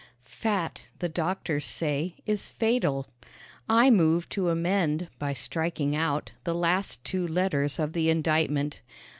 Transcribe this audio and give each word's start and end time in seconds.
Fat, 0.25 0.85
the 0.97 1.07
doctors 1.07 1.63
say, 1.63 2.15
is 2.25 2.49
fatal. 2.49 3.05
I 3.69 3.91
move 3.91 4.27
to 4.29 4.49
amend 4.49 5.09
by 5.19 5.33
striking 5.33 5.95
out 5.95 6.31
the 6.43 6.55
last 6.55 7.03
two 7.03 7.27
letters 7.27 7.77
of 7.77 7.93
the 7.93 8.09
indictment. 8.09 8.81